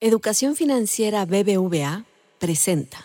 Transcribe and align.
Educación 0.00 0.54
Financiera 0.54 1.24
BBVA 1.24 2.04
presenta. 2.38 2.98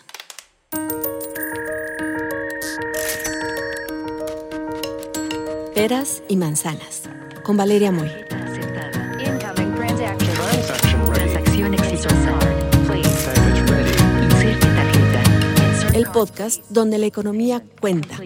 Peras 5.74 6.22
y 6.28 6.38
manzanas 6.38 7.10
con 7.44 7.58
Valeria 7.58 7.92
Moy. 7.92 8.12
El 15.96 16.06
podcast 16.12 16.64
donde 16.70 17.00
la 17.00 17.08
economía 17.08 17.64
cuenta. 17.82 18.20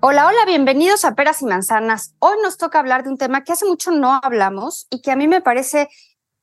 Hola, 0.00 0.28
hola, 0.28 0.44
bienvenidos 0.46 1.04
a 1.04 1.16
Peras 1.16 1.42
y 1.42 1.44
Manzanas. 1.44 2.14
Hoy 2.20 2.36
nos 2.40 2.56
toca 2.56 2.78
hablar 2.78 3.02
de 3.02 3.10
un 3.10 3.18
tema 3.18 3.42
que 3.42 3.52
hace 3.52 3.66
mucho 3.66 3.90
no 3.90 4.20
hablamos 4.22 4.86
y 4.90 5.00
que 5.02 5.10
a 5.10 5.16
mí 5.16 5.26
me 5.26 5.40
parece 5.40 5.88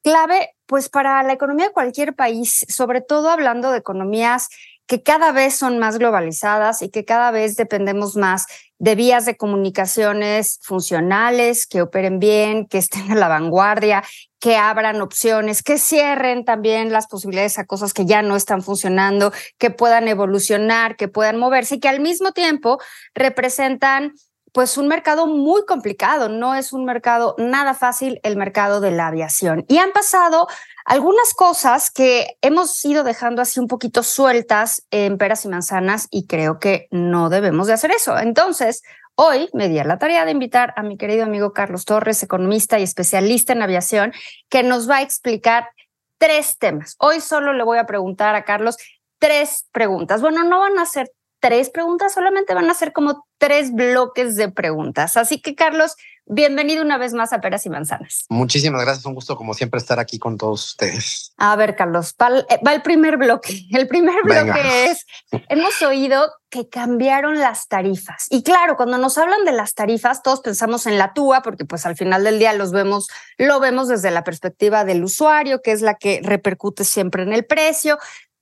clave 0.04 0.50
pues 0.66 0.90
para 0.90 1.24
la 1.24 1.32
economía 1.32 1.68
de 1.68 1.72
cualquier 1.72 2.16
país, 2.16 2.66
sobre 2.68 3.00
todo 3.00 3.30
hablando 3.30 3.72
de 3.72 3.77
economías 3.77 4.50
que 4.88 5.04
cada 5.04 5.32
vez 5.32 5.55
son 5.55 5.80
más 5.80 5.98
globalizadas 6.00 6.82
y 6.82 6.90
que 6.90 7.05
cada 7.05 7.32
vez 7.32 7.55
dependemos 7.55 8.18
más 8.18 8.46
de 8.77 8.96
vías 8.96 9.26
de 9.26 9.38
comunicaciones 9.38 10.60
funcionales, 10.63 11.66
que 11.66 11.82
operen 11.82 12.20
bien, 12.20 12.68
que 12.68 12.80
estén 12.80 13.10
a 13.10 13.16
la 13.16 13.30
vanguardia, 13.30 14.04
que 14.41 14.58
abran 14.58 15.02
opciones, 15.02 15.62
que 15.62 15.77
cierren 15.77 16.44
también 16.44 16.91
las 16.91 17.08
posibilidades 17.08 17.59
a 17.59 17.66
cosas 17.66 17.94
que 17.94 18.05
ya 18.05 18.23
no 18.23 18.36
están 18.36 18.63
funcionando, 18.63 19.32
que 19.59 19.70
puedan 19.70 20.08
evolucionar, 20.08 20.98
que 20.98 21.08
puedan 21.08 21.38
moverse 21.38 21.76
y 21.76 21.80
que 21.80 21.88
al 21.88 21.99
mismo 21.99 22.32
tiempo 22.34 22.80
representan 23.13 24.13
pues 24.51 24.77
un 24.77 24.88
mercado 24.88 25.27
muy 25.27 25.66
complicado, 25.66 26.27
no 26.27 26.55
es 26.55 26.74
un 26.74 26.84
mercado 26.85 27.35
nada 27.38 27.74
fácil 27.74 28.20
el 28.24 28.35
mercado 28.35 28.82
de 28.82 28.91
la 28.91 29.07
aviación. 29.07 29.63
Y 29.70 29.77
han 29.77 29.91
pasado 29.91 30.48
algunas 30.85 31.34
cosas 31.34 31.91
que 31.91 32.38
hemos 32.41 32.84
ido 32.84 33.04
dejando 33.04 33.41
así 33.41 33.60
un 33.60 33.68
poquito 33.68 34.04
sueltas 34.04 34.84
en 34.91 35.18
peras 35.18 35.46
y 35.46 35.49
manzanas 35.49 36.07
y 36.10 36.26
creo 36.27 36.60
que 36.60 36.88
no 36.91 37.29
debemos 37.29 37.68
de 37.68 37.73
hacer 37.73 37.91
eso. 37.91 38.18
Entonces, 38.18 38.82
hoy 39.15 39.49
me 39.54 39.70
di 39.70 39.81
la 39.84 39.98
tarea 39.98 40.26
de 40.26 40.31
invitar 40.31 40.73
a 40.77 40.84
mi 40.84 40.98
querido 40.98 41.23
amigo 41.23 41.54
Carlos 41.54 41.85
Torres, 41.85 42.23
economista 42.23 42.79
y 42.79 42.84
especialista 42.84 43.54
en 43.54 43.62
aviación, 43.62 44.13
que 44.49 44.63
nos 44.63 44.90
va 44.90 44.98
a 44.98 45.01
explicar 45.01 45.70
tres 46.17 46.57
temas. 46.57 46.95
Hoy 46.99 47.20
solo 47.20 47.54
le 47.54 47.63
voy 47.63 47.77
a 47.77 47.85
preguntar 47.85 48.35
a 48.35 48.43
Carlos 48.43 48.77
tres 49.20 49.67
preguntas. 49.71 50.21
Bueno, 50.21 50.43
no 50.43 50.59
van 50.59 50.77
a 50.79 50.85
ser 50.85 51.12
tres 51.39 51.70
preguntas, 51.70 52.13
solamente 52.13 52.54
van 52.54 52.70
a 52.70 52.73
ser 52.73 52.93
como 52.93 53.26
tres 53.37 53.73
bloques 53.73 54.35
de 54.35 54.51
preguntas. 54.51 55.17
Así 55.17 55.41
que, 55.41 55.55
Carlos, 55.55 55.95
bienvenido 56.32 56.82
una 56.82 56.98
vez 56.98 57.13
más 57.13 57.34
a 57.34 57.41
Peras 57.41 57.65
y 57.65 57.70
Manzanas. 57.70 58.26
Muchísimas 58.29 58.82
gracias, 58.82 59.05
un 59.05 59.13
gusto 59.13 59.35
como 59.35 59.54
siempre 59.54 59.77
estar 59.77 59.99
aquí 59.99 60.18
con 60.18 60.38
todos 60.38 60.65
ustedes. 60.70 61.34
A 61.38 61.55
ver, 61.57 61.76
Carlos, 61.76 62.15
va 62.20 62.27
el, 62.27 62.46
va 62.65 62.73
el 62.73 62.82
primer 62.82 63.18
bloque. 63.18 63.68
El 63.71 63.88
primer 63.88 64.23
bloque 64.23 64.44
Venga. 64.44 64.85
es, 64.85 65.06
hemos 65.50 65.81
oído 65.81 66.31
que 66.50 66.69
cambiaron 66.69 67.40
las 67.40 67.68
tarifas. 67.68 68.28
Y 68.29 68.44
claro, 68.44 68.78
cuando 68.78 68.97
nos 68.97 69.18
hablan 69.18 69.44
de 69.46 69.51
las 69.51 69.73
tarifas, 69.73 70.22
todos 70.22 70.41
pensamos 70.41 70.85
en 70.88 70.97
la 70.97 71.13
TUA, 71.13 71.41
porque 71.41 71.66
pues 71.66 71.85
al 71.85 71.96
final 71.96 72.23
del 72.23 72.40
día 72.40 72.53
los 72.53 72.72
vemos, 72.72 73.09
lo 73.38 73.59
vemos 73.59 73.88
desde 73.88 74.12
la 74.12 74.23
perspectiva 74.23 74.85
del 74.85 75.03
usuario, 75.03 75.62
que 75.62 75.72
es 75.72 75.81
la 75.81 75.95
que 75.95 76.22
repercute 76.23 76.84
siempre 76.84 77.23
en 77.23 77.34
el 77.34 77.45
precio, 77.45 77.97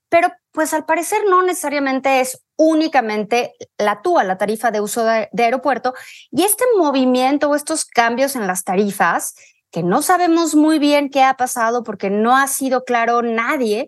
pero 0.09 0.31
pues 0.51 0.73
al 0.73 0.85
parecer 0.85 1.19
no 1.29 1.43
necesariamente 1.43 2.21
es 2.21 2.43
únicamente 2.55 3.53
la 3.77 4.01
TUA, 4.01 4.23
la 4.23 4.37
tarifa 4.37 4.71
de 4.71 4.81
uso 4.81 5.03
de, 5.03 5.29
de, 5.31 5.43
aeropuerto, 5.43 5.93
y 6.31 6.43
este 6.43 6.65
movimiento 6.77 7.49
o 7.49 7.55
estos 7.55 7.85
cambios 7.85 8.35
en 8.35 8.47
las 8.47 8.63
tarifas, 8.63 9.35
que 9.71 9.83
no 9.83 10.01
sabemos 10.01 10.55
muy 10.55 10.79
bien 10.79 11.09
qué 11.09 11.23
ha 11.23 11.35
pasado 11.35 11.83
porque 11.83 12.09
no 12.09 12.35
ha 12.35 12.47
sido 12.47 12.83
claro 12.83 13.21
nadie, 13.21 13.87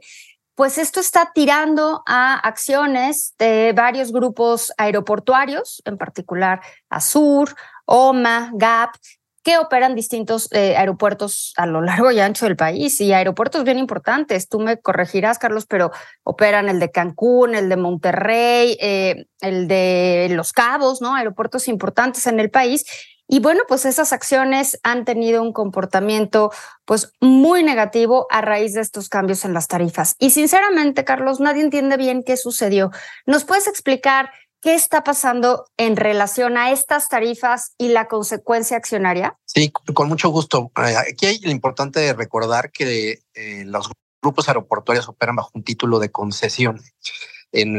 pues 0.56 0.78
esto 0.78 1.00
está 1.00 1.32
tirando 1.34 2.04
a 2.06 2.36
acciones 2.36 3.34
de 3.40 3.74
varios 3.76 4.12
grupos 4.12 4.72
aeroportuarios, 4.78 5.82
en 5.86 5.98
particular 5.98 6.62
Azur, 6.90 7.56
OMA, 7.86 8.52
GAP, 8.54 8.96
que 9.44 9.58
operan 9.58 9.96
distintos 9.96 10.48
eh, 10.52 10.76
aeropuertos 10.78 11.54
a 11.58 11.66
lo 11.66 11.82
largo 11.82 12.12
y 12.12 12.20
ancho 12.20 12.46
del 12.46 12.56
país 12.56 13.02
y 13.02 13.12
aeropuertos 13.14 13.64
bien 13.64 13.80
importantes. 13.80 14.48
Tú 14.48 14.60
me 14.60 14.80
corregirás, 14.80 15.40
Carlos, 15.40 15.66
pero 15.66 15.92
operan 16.24 16.70
el 16.70 16.80
de 16.80 16.92
Cancún, 16.92 17.56
el 17.56 17.70
de 17.70 17.78
Monterrey, 17.78 18.78
eh, 18.80 19.26
el 19.42 19.68
de 19.68 20.28
Los 20.32 20.54
Cabos, 20.54 21.02
¿no? 21.02 21.16
Aeropuertos 21.16 21.68
importantes 21.68 22.28
en 22.28 22.40
el 22.40 22.52
país. 22.52 22.86
Y 23.34 23.40
bueno, 23.40 23.62
pues 23.66 23.86
esas 23.86 24.12
acciones 24.12 24.78
han 24.84 25.06
tenido 25.06 25.42
un 25.42 25.54
comportamiento 25.54 26.52
pues 26.84 27.14
muy 27.22 27.64
negativo 27.64 28.28
a 28.30 28.42
raíz 28.42 28.74
de 28.74 28.82
estos 28.82 29.08
cambios 29.08 29.46
en 29.46 29.54
las 29.54 29.70
tarifas. 29.70 30.18
Y 30.20 30.32
sinceramente, 30.32 31.06
Carlos, 31.06 31.40
nadie 31.40 31.64
entiende 31.64 31.96
bien 31.96 32.24
qué 32.24 32.36
sucedió. 32.36 32.92
¿Nos 33.26 33.46
puedes 33.46 33.68
explicar 33.68 34.32
¿Qué 34.62 34.76
está 34.76 35.04
pasando 35.04 35.66
en 35.78 35.96
relación 35.96 36.56
a 36.56 36.72
estas 36.72 37.10
tarifas 37.10 37.74
y 37.80 37.90
la 37.90 38.08
consecuencia 38.08 38.78
accionaria? 38.78 39.36
Sí, 39.46 39.72
con 39.72 40.08
mucho 40.08 40.30
gusto. 40.30 40.72
Aquí 40.76 41.26
hay 41.26 41.40
lo 41.40 41.50
importante 41.50 42.00
de 42.00 42.14
recordar 42.14 42.72
que 42.72 43.24
eh, 43.34 43.64
los 43.66 43.90
grupos 44.22 44.48
aeroportuarios 44.48 45.10
operan 45.10 45.36
bajo 45.36 45.50
un 45.56 45.64
título 45.64 45.98
de 45.98 46.12
concesión. 46.12 46.80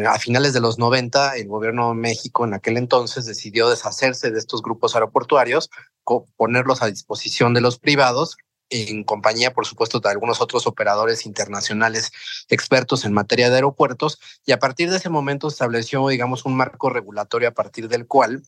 A 0.09 0.19
finales 0.19 0.55
de 0.55 0.61
los 0.61 0.81
90, 0.81 1.37
el 1.37 1.47
gobierno 1.47 1.91
de 1.91 1.95
México 1.95 2.45
en 2.45 2.55
aquel 2.55 2.77
entonces 2.77 3.27
decidió 3.27 3.71
deshacerse 3.71 4.33
de 4.33 4.39
estos 4.41 4.61
grupos 4.61 4.97
aeroportuarios, 4.97 5.71
ponerlos 6.37 6.83
a 6.83 6.87
disposición 6.87 7.55
de 7.55 7.61
los 7.61 7.79
privados 7.79 8.37
en 8.73 9.05
compañía, 9.05 9.53
por 9.53 9.67
supuesto, 9.67 10.01
de 10.01 10.11
algunos 10.11 10.41
otros 10.41 10.67
operadores 10.67 11.27
internacionales 11.27 12.11
expertos 12.49 13.05
en 13.05 13.13
materia 13.13 13.51
de 13.51 13.57
aeropuertos, 13.57 14.19
y 14.47 14.53
a 14.53 14.59
partir 14.59 14.91
de 14.91 14.97
ese 14.97 15.09
momento 15.09 15.49
estableció, 15.49 16.09
digamos, 16.09 16.45
un 16.45 16.57
marco 16.57 16.91
regulatorio 16.91 17.49
a 17.49 17.53
partir 17.53 17.89
del 17.89 18.07
cual 18.07 18.43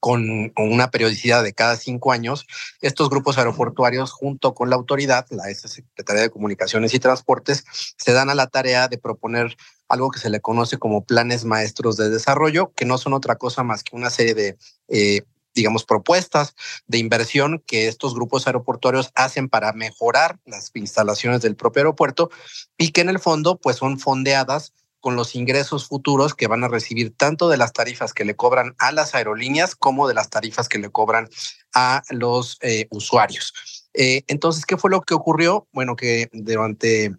con 0.00 0.52
una 0.56 0.90
periodicidad 0.90 1.42
de 1.42 1.54
cada 1.54 1.76
cinco 1.76 2.12
años, 2.12 2.46
estos 2.80 3.08
grupos 3.10 3.38
aeroportuarios, 3.38 4.12
junto 4.12 4.54
con 4.54 4.70
la 4.70 4.76
autoridad, 4.76 5.26
la 5.30 5.44
Secretaría 5.54 6.22
de 6.22 6.30
Comunicaciones 6.30 6.94
y 6.94 6.98
Transportes, 6.98 7.64
se 7.96 8.12
dan 8.12 8.30
a 8.30 8.34
la 8.34 8.48
tarea 8.48 8.88
de 8.88 8.98
proponer 8.98 9.56
algo 9.88 10.10
que 10.10 10.20
se 10.20 10.30
le 10.30 10.40
conoce 10.40 10.78
como 10.78 11.04
planes 11.04 11.44
maestros 11.44 11.96
de 11.96 12.10
desarrollo, 12.10 12.72
que 12.74 12.84
no 12.84 12.98
son 12.98 13.14
otra 13.14 13.36
cosa 13.36 13.62
más 13.62 13.82
que 13.82 13.96
una 13.96 14.10
serie 14.10 14.34
de 14.34 14.58
eh, 14.88 15.22
digamos, 15.54 15.84
propuestas 15.84 16.54
de 16.86 16.98
inversión 16.98 17.62
que 17.66 17.88
estos 17.88 18.14
grupos 18.14 18.46
aeroportuarios 18.46 19.10
hacen 19.14 19.48
para 19.48 19.72
mejorar 19.72 20.38
las 20.44 20.70
instalaciones 20.74 21.42
del 21.42 21.56
propio 21.56 21.80
aeropuerto 21.80 22.30
y 22.76 22.90
que 22.90 23.00
en 23.00 23.08
el 23.08 23.18
fondo 23.18 23.56
pues 23.58 23.76
son 23.76 23.98
fondeadas 23.98 24.72
con 25.00 25.16
los 25.16 25.34
ingresos 25.34 25.86
futuros 25.86 26.34
que 26.34 26.48
van 26.48 26.64
a 26.64 26.68
recibir 26.68 27.16
tanto 27.16 27.48
de 27.48 27.56
las 27.56 27.72
tarifas 27.72 28.12
que 28.12 28.24
le 28.24 28.34
cobran 28.34 28.74
a 28.78 28.92
las 28.92 29.14
aerolíneas 29.14 29.76
como 29.76 30.08
de 30.08 30.14
las 30.14 30.30
tarifas 30.30 30.68
que 30.68 30.78
le 30.78 30.90
cobran 30.90 31.28
a 31.74 32.02
los 32.10 32.58
eh, 32.62 32.86
usuarios. 32.90 33.88
Eh, 33.94 34.24
entonces, 34.26 34.66
¿qué 34.66 34.76
fue 34.76 34.90
lo 34.90 35.02
que 35.02 35.14
ocurrió? 35.14 35.68
Bueno, 35.72 35.96
que 35.96 36.28
durante 36.32 37.14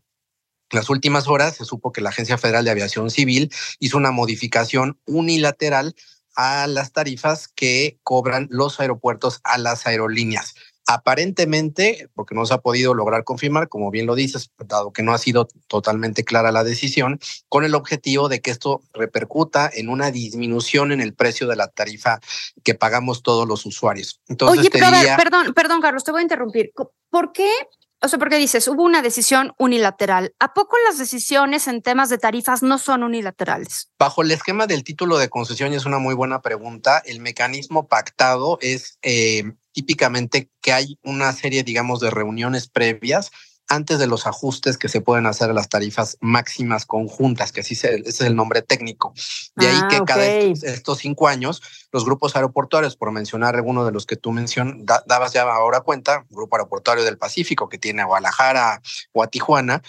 las 0.72 0.90
últimas 0.90 1.28
horas 1.28 1.56
se 1.56 1.66
supo 1.66 1.92
que 1.92 2.02
la 2.02 2.10
Agencia 2.10 2.38
Federal 2.38 2.64
de 2.64 2.72
Aviación 2.72 3.10
Civil 3.10 3.52
hizo 3.80 3.98
una 3.98 4.12
modificación 4.12 5.00
unilateral 5.06 5.96
a 6.36 6.68
las 6.68 6.92
tarifas 6.92 7.48
que 7.48 8.00
cobran 8.04 8.48
los 8.50 8.80
aeropuertos 8.80 9.42
a 9.44 9.58
las 9.58 9.86
aerolíneas. 9.86 10.56
Aparentemente, 10.88 12.10
porque 12.16 12.34
no 12.34 12.48
se 12.48 12.54
ha 12.56 12.62
podido 12.62 12.96
lograr 12.96 13.24
confirmar, 13.24 13.70
como 13.70 13.92
bien 13.92 14.08
lo 14.08 14.16
dices, 14.16 14.50
dado 14.58 14.92
que 14.92 15.04
no 15.04 15.14
ha 15.14 15.20
sido 15.20 15.48
totalmente 15.68 16.24
clara 16.24 16.52
la 16.52 16.64
decisión, 16.64 17.20
con 17.48 17.64
el 17.64 17.76
objetivo 17.76 18.28
de 18.28 18.42
que 18.42 18.50
esto 18.50 18.82
repercuta 18.94 19.70
en 19.72 19.90
una 19.90 20.10
disminución 20.10 20.92
en 20.92 21.00
el 21.00 21.14
precio 21.14 21.46
de 21.48 21.56
la 21.56 21.68
tarifa 21.68 22.20
que 22.64 22.74
pagamos 22.74 23.22
todos 23.22 23.48
los 23.48 23.68
usuarios. 23.68 24.20
Entonces, 24.28 24.62
Oye, 24.62 24.70
pero 24.72 24.88
diría... 24.88 25.16
ver, 25.16 25.26
perdón, 25.26 25.54
perdón, 25.54 25.82
Carlos, 25.82 26.04
te 26.04 26.12
voy 26.12 26.22
a 26.22 26.24
interrumpir. 26.24 26.72
¿Por 27.12 27.34
qué 27.34 27.52
o 28.02 28.08
sea, 28.08 28.18
porque 28.18 28.38
dices, 28.38 28.68
hubo 28.68 28.84
una 28.84 29.02
decisión 29.02 29.54
unilateral. 29.58 30.34
¿A 30.40 30.54
poco 30.54 30.78
las 30.88 30.98
decisiones 30.98 31.68
en 31.68 31.82
temas 31.82 32.10
de 32.10 32.18
tarifas 32.18 32.64
no 32.64 32.78
son 32.78 33.04
unilaterales? 33.04 33.92
Bajo 34.00 34.22
el 34.22 34.32
esquema 34.32 34.68
del 34.68 34.84
título 34.84 35.18
de 35.18 35.30
concesión, 35.30 35.74
y 35.74 35.76
es 35.76 35.86
una 35.86 36.00
muy 36.00 36.16
buena 36.16 36.42
pregunta, 36.42 37.02
el 37.06 37.20
mecanismo 37.20 37.88
pactado 37.88 38.58
es 38.62 38.98
eh, 39.02 39.44
típicamente 39.74 40.50
que 40.62 40.72
hay 40.72 40.98
una 41.04 41.34
serie, 41.34 41.64
digamos, 41.64 42.00
de 42.00 42.10
reuniones 42.10 42.70
previas 42.70 43.32
antes 43.70 44.00
de 44.00 44.08
los 44.08 44.28
ajustes 44.28 44.78
que 44.78 44.90
se 44.90 45.00
pueden 45.00 45.28
hacer 45.28 45.50
a 45.50 45.54
las 45.54 45.70
tarifas 45.70 46.18
máximas 46.20 46.86
conjuntas, 46.86 47.52
que 47.52 47.62
así 47.62 47.76
se, 47.76 47.96
ese 47.96 48.10
es 48.10 48.22
el 48.22 48.36
nombre 48.36 48.62
técnico. 48.62 49.14
De 49.56 49.68
ahí 49.68 49.80
Ah, 49.84 49.88
que 49.90 50.04
cada 50.06 50.24
ok. 50.24 50.30
estos, 50.30 50.64
estos 50.64 50.98
cinco 50.98 51.28
años, 51.28 51.62
los 51.92 52.04
grupos 52.04 52.36
aeroportuarios, 52.36 52.98
por 52.98 53.12
mencionar 53.12 53.56
alguno 53.56 53.86
de 53.86 53.92
los 53.92 54.06
que 54.06 54.16
tú 54.18 54.32
mencionas, 54.32 54.76
da- 54.80 55.04
dabas 55.08 55.34
ya 55.34 55.44
ahora 55.44 55.82
cuenta, 55.82 56.26
Grupo 56.30 56.56
Aeroportuario 56.56 57.04
del 57.04 57.18
Pacífico, 57.18 57.70
que 57.70 57.78
tiene 57.78 58.02
a 58.02 58.06
Guadalajara 58.06 58.82
o 59.14 59.24
a 59.24 59.28
Tijuana, 59.28 59.82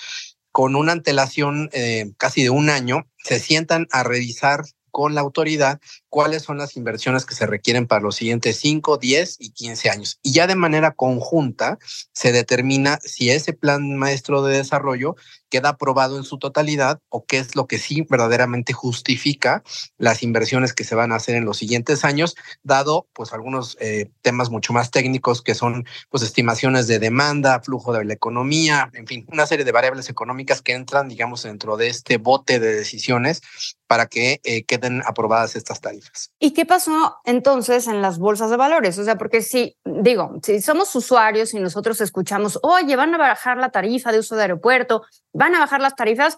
con 0.53 0.77
una 0.77 0.93
antelación 0.93 1.71
eh, 1.73 2.13
casi 2.19 2.43
de 2.43 2.51
un 2.51 2.71
año, 2.71 3.07
se 3.25 3.39
sientan 3.41 3.87
a 3.91 4.03
revisar 4.03 4.65
con 4.91 5.15
la 5.15 5.21
autoridad 5.21 5.81
cuáles 6.09 6.43
son 6.43 6.59
las 6.59 6.77
inversiones 6.77 7.27
que 7.27 7.35
se 7.35 7.47
requieren 7.47 7.87
para 7.87 8.03
los 8.03 8.17
siguientes 8.17 8.59
5, 8.59 8.99
10 8.99 9.37
y 9.39 9.51
15 9.51 9.91
años. 9.91 10.19
Y 10.23 10.33
ya 10.33 10.47
de 10.47 10.57
manera 10.57 10.93
conjunta 10.93 11.79
se 12.13 12.33
determina 12.33 12.99
si 13.03 13.31
ese 13.31 13.53
plan 13.53 13.97
maestro 13.97 14.43
de 14.43 14.59
desarrollo 14.59 15.17
queda 15.51 15.71
aprobado 15.71 16.17
en 16.17 16.25
su 16.25 16.39
totalidad 16.39 17.01
o 17.09 17.25
qué 17.27 17.39
es 17.39 17.57
lo 17.57 17.67
que 17.67 17.79
sí 17.79 18.07
verdaderamente 18.09 18.73
justifica 18.73 19.63
las 19.99 20.23
inversiones 20.23 20.73
que 20.73 20.85
se 20.85 20.95
van 20.95 21.13
a 21.13 21.17
hacer 21.17 21.35
en 21.35 21.45
los 21.45 21.59
siguientes 21.59 22.05
años, 22.05 22.37
dado 22.63 23.07
pues 23.13 23.33
algunos 23.33 23.77
eh, 23.81 24.11
temas 24.23 24.51
mucho 24.51 24.73
más 24.73 24.91
técnicos 24.91 25.43
que 25.43 25.55
son 25.55 25.85
pues 26.09 26.23
estimaciones 26.23 26.87
de 26.87 26.99
demanda, 26.99 27.61
flujo 27.61 27.93
de 27.93 28.05
la 28.05 28.15
economía, 28.15 28.91
en 28.95 29.07
fin, 29.07 29.27
una 29.31 29.47
serie 29.47 29.65
de 29.65 29.73
variables 29.73 30.09
económicas 30.09 30.63
que 30.63 30.73
entran, 30.73 31.09
digamos, 31.09 31.43
dentro 31.43 31.77
de 31.77 31.89
este 31.89 32.17
bote 32.17 32.61
de 32.61 32.75
decisiones 32.75 33.43
para 33.87 34.07
que 34.07 34.41
eh, 34.45 34.65
queden 34.65 35.03
aprobadas 35.05 35.57
estas 35.57 35.81
tarifas. 35.81 36.31
¿Y 36.39 36.53
qué 36.53 36.65
pasó 36.65 37.17
entonces 37.25 37.89
en 37.89 38.01
las 38.01 38.19
bolsas 38.19 38.49
de 38.49 38.57
valores? 38.57 38.97
O 38.99 39.05
sea, 39.05 39.19
porque 39.19 39.43
si, 39.43 39.77
digo, 39.85 40.39
si 40.45 40.61
somos 40.63 40.95
usuarios 40.95 41.55
y 41.55 41.59
nosotros 41.59 42.01
escuchamos, 42.01 42.61
oye, 42.63 42.95
van 42.95 43.15
a 43.15 43.19
bajar 43.19 43.57
la 43.57 43.71
tarifa 43.71 44.13
de 44.13 44.21
uso 44.21 44.37
de 44.37 44.43
aeropuerto, 44.43 45.03
van 45.41 45.55
a 45.55 45.59
bajar 45.59 45.81
las 45.81 45.97
tarifas, 45.97 46.37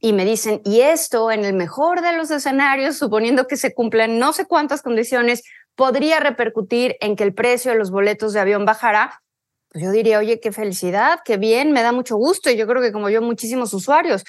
y 0.00 0.12
me 0.12 0.24
dicen, 0.24 0.60
y 0.64 0.80
esto 0.80 1.30
en 1.30 1.44
el 1.44 1.54
mejor 1.54 2.00
de 2.00 2.16
los 2.16 2.30
escenarios, 2.30 2.96
suponiendo 2.96 3.46
que 3.46 3.56
se 3.56 3.74
cumplen 3.74 4.18
no 4.18 4.32
sé 4.32 4.46
cuántas 4.46 4.80
condiciones, 4.80 5.42
podría 5.74 6.18
repercutir 6.18 6.96
en 7.00 7.14
que 7.14 7.24
el 7.24 7.34
precio 7.34 7.72
de 7.72 7.78
los 7.78 7.90
boletos 7.90 8.32
de 8.32 8.40
avión 8.40 8.64
bajara, 8.64 9.22
pues 9.70 9.84
yo 9.84 9.90
diría, 9.90 10.18
oye, 10.18 10.40
qué 10.40 10.50
felicidad, 10.50 11.20
qué 11.24 11.36
bien, 11.36 11.72
me 11.72 11.82
da 11.82 11.92
mucho 11.92 12.16
gusto 12.16 12.50
y 12.50 12.56
yo 12.56 12.66
creo 12.66 12.80
que 12.80 12.92
como 12.92 13.10
yo 13.10 13.20
muchísimos 13.20 13.74
usuarios. 13.74 14.24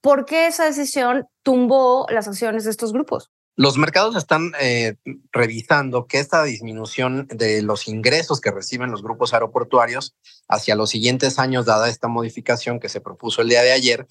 ¿Por 0.00 0.24
qué 0.24 0.46
esa 0.46 0.66
decisión 0.66 1.26
tumbó 1.42 2.06
las 2.10 2.28
acciones 2.28 2.64
de 2.64 2.70
estos 2.70 2.92
grupos? 2.92 3.30
Los 3.56 3.78
mercados 3.78 4.16
están 4.16 4.52
eh, 4.60 4.96
revisando 5.30 6.06
que 6.06 6.18
esta 6.18 6.42
disminución 6.42 7.28
de 7.28 7.62
los 7.62 7.86
ingresos 7.86 8.40
que 8.40 8.50
reciben 8.50 8.90
los 8.90 9.02
grupos 9.02 9.32
aeroportuarios 9.32 10.16
hacia 10.48 10.74
los 10.74 10.90
siguientes 10.90 11.38
años, 11.38 11.64
dada 11.64 11.88
esta 11.88 12.08
modificación 12.08 12.80
que 12.80 12.88
se 12.88 13.00
propuso 13.00 13.42
el 13.42 13.48
día 13.48 13.62
de 13.62 13.72
ayer, 13.72 14.08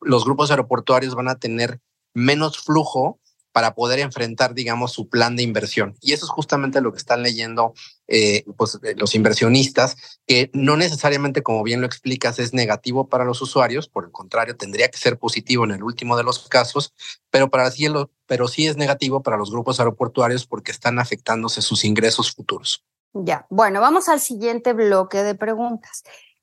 los 0.00 0.24
grupos 0.24 0.50
aeroportuarios 0.50 1.16
van 1.16 1.28
a 1.28 1.40
tener 1.40 1.80
menos 2.14 2.58
flujo 2.58 3.18
para 3.54 3.76
poder 3.76 4.00
enfrentar, 4.00 4.52
digamos, 4.52 4.92
su 4.92 5.08
plan 5.08 5.36
de 5.36 5.44
inversión. 5.44 5.96
Y 6.00 6.12
eso 6.12 6.26
es 6.26 6.30
justamente 6.30 6.80
lo 6.80 6.90
que 6.90 6.98
están 6.98 7.22
leyendo 7.22 7.72
eh, 8.08 8.44
pues, 8.56 8.80
eh, 8.82 8.94
los 8.96 9.14
inversionistas, 9.14 10.18
que 10.26 10.50
no 10.52 10.76
necesariamente, 10.76 11.44
como 11.44 11.62
bien 11.62 11.80
lo 11.80 11.86
explicas, 11.86 12.40
es 12.40 12.52
negativo 12.52 13.08
para 13.08 13.24
los 13.24 13.40
usuarios, 13.42 13.88
por 13.88 14.06
el 14.06 14.10
contrario, 14.10 14.56
tendría 14.56 14.88
que 14.88 14.98
ser 14.98 15.18
positivo 15.18 15.64
en 15.64 15.70
el 15.70 15.84
último 15.84 16.16
de 16.16 16.24
los 16.24 16.48
casos, 16.48 16.94
pero, 17.30 17.48
para 17.48 17.70
sí, 17.70 17.86
pero 18.26 18.48
sí 18.48 18.66
es 18.66 18.76
negativo 18.76 19.22
para 19.22 19.36
los 19.36 19.50
grupos 19.50 19.80
aeroportuarios 19.80 20.46
porque 20.46 20.72
están 20.72 20.98
afectándose 20.98 21.62
sus 21.62 21.84
ingresos 21.84 22.32
futuros. 22.32 22.84
Ya, 23.12 23.46
bueno, 23.48 23.80
vamos 23.80 24.08
al 24.08 24.20
siguiente 24.20 24.72
bloque 24.72 25.22
de 25.22 25.34
preguntas. 25.34 26.02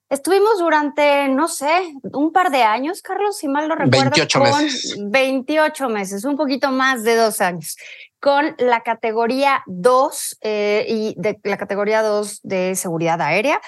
Estuvimos 0.10 0.60
durante, 0.60 1.30
no 1.30 1.48
sé, 1.48 1.94
un 2.12 2.34
par 2.34 2.52
de 2.52 2.64
años, 2.64 3.02
Carlos, 3.02 3.38
si 3.38 3.48
mal 3.48 3.70
no 3.70 3.76
recuerdo. 3.76 4.12
28 4.12 4.40
meses. 4.40 4.98
28 5.00 5.90
meses, 5.90 6.26
un 6.26 6.36
poquito 6.36 6.70
más 6.72 7.04
de 7.04 7.16
dos 7.16 7.40
años, 7.40 7.78
con 8.20 8.54
la 8.58 8.82
categoría 8.82 9.64
2 9.68 10.38
eh, 10.42 10.86
y 10.88 11.16
de 11.18 11.40
la 11.44 11.58
categoría 11.58 12.04
2 12.04 12.42
de 12.44 12.76
seguridad 12.76 13.22
aérea. 13.22 13.62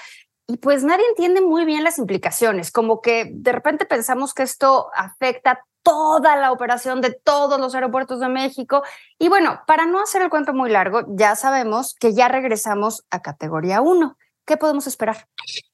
Y 0.46 0.58
pues 0.58 0.84
nadie 0.84 1.06
entiende 1.08 1.40
muy 1.40 1.64
bien 1.64 1.82
las 1.82 1.98
implicaciones, 1.98 2.70
como 2.70 3.00
que 3.00 3.30
de 3.32 3.52
repente 3.52 3.86
pensamos 3.86 4.34
que 4.34 4.42
esto 4.42 4.90
afecta 4.94 5.64
toda 5.84 6.34
la 6.34 6.50
operación 6.50 7.00
de 7.00 7.12
todos 7.12 7.60
los 7.60 7.74
aeropuertos 7.76 8.18
de 8.18 8.28
México. 8.28 8.82
Y 9.18 9.28
bueno, 9.28 9.60
para 9.68 9.86
no 9.86 10.02
hacer 10.02 10.22
el 10.22 10.30
cuento 10.30 10.52
muy 10.52 10.70
largo, 10.70 11.02
ya 11.10 11.36
sabemos 11.36 11.94
que 11.94 12.14
ya 12.14 12.26
regresamos 12.26 13.04
a 13.10 13.22
categoría 13.22 13.80
1. 13.80 14.16
¿Qué 14.46 14.56
podemos 14.56 14.86
esperar? 14.86 15.28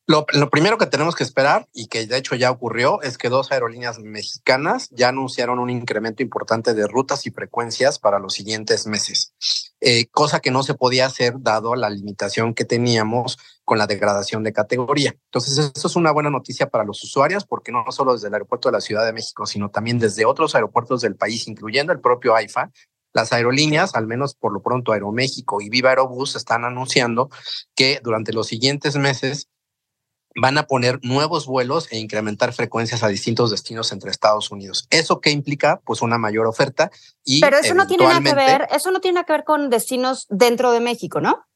Lo, 0.06 0.26
primero 0.26 0.76
que 0.76 0.86
tenemos 0.86 1.14
que 1.14 1.22
esperar, 1.22 1.68
y 1.72 1.86
que 1.86 2.06
de 2.06 2.16
hecho 2.16 2.34
ya 2.34 2.50
ocurrió, 2.50 3.00
es 3.02 3.16
que 3.16 3.28
dos 3.28 3.52
aerolíneas 3.52 4.00
mexicanas 4.00 4.88
ya 4.90 5.08
anunciaron 5.08 5.60
un 5.60 5.70
incremento 5.70 6.22
importante 6.22 6.74
de 6.74 6.86
rutas 6.88 7.26
y 7.26 7.30
frecuencias 7.30 8.00
para 8.00 8.18
los 8.18 8.34
siguientes 8.34 8.86
meses, 8.86 9.34
eh, 9.80 10.06
cosa 10.10 10.40
que 10.40 10.50
no 10.50 10.64
se 10.64 10.74
podía 10.74 11.06
hacer 11.06 11.34
dado 11.38 11.76
la 11.76 11.90
limitación 11.90 12.54
que 12.54 12.64
teníamos 12.64 13.38
con 13.70 13.78
la 13.78 13.86
degradación 13.86 14.42
de 14.42 14.52
categoría. 14.52 15.14
Entonces, 15.26 15.70
eso 15.76 15.86
es 15.86 15.94
una 15.94 16.10
buena 16.10 16.28
noticia 16.28 16.68
para 16.68 16.82
los 16.82 17.04
usuarios, 17.04 17.44
porque 17.44 17.70
no 17.70 17.84
solo 17.90 18.14
desde 18.14 18.26
el 18.26 18.34
aeropuerto 18.34 18.68
de 18.68 18.72
la 18.72 18.80
Ciudad 18.80 19.06
de 19.06 19.12
México, 19.12 19.46
sino 19.46 19.70
también 19.70 20.00
desde 20.00 20.24
otros 20.24 20.56
aeropuertos 20.56 21.02
del 21.02 21.14
país, 21.14 21.46
incluyendo 21.46 21.92
el 21.92 22.00
propio 22.00 22.34
AIFA, 22.34 22.72
las 23.12 23.32
aerolíneas, 23.32 23.94
al 23.94 24.08
menos 24.08 24.34
por 24.34 24.52
lo 24.52 24.60
pronto 24.60 24.90
Aeroméxico 24.90 25.60
y 25.60 25.68
Viva 25.68 25.90
Aerobús, 25.90 26.34
están 26.34 26.64
anunciando 26.64 27.30
que 27.76 28.00
durante 28.02 28.32
los 28.32 28.48
siguientes 28.48 28.96
meses 28.96 29.46
van 30.34 30.58
a 30.58 30.66
poner 30.66 30.98
nuevos 31.04 31.46
vuelos 31.46 31.86
e 31.92 31.98
incrementar 31.98 32.52
frecuencias 32.52 33.04
a 33.04 33.08
distintos 33.08 33.52
destinos 33.52 33.92
entre 33.92 34.10
Estados 34.10 34.50
Unidos. 34.50 34.88
¿Eso 34.90 35.20
qué 35.20 35.30
implica? 35.30 35.80
Pues 35.84 36.02
una 36.02 36.18
mayor 36.18 36.48
oferta 36.48 36.90
y 37.22 37.40
Pero 37.40 37.58
eso 37.58 37.74
no 37.74 37.86
tiene 37.86 38.02
nada 38.02 38.20
que 38.20 38.34
ver, 38.34 38.66
eso 38.72 38.90
no 38.90 39.00
tiene 39.00 39.14
nada 39.14 39.26
que 39.26 39.32
ver 39.34 39.44
con 39.44 39.70
destinos 39.70 40.26
dentro 40.28 40.72
de 40.72 40.80
México, 40.80 41.20
¿no? 41.20 41.46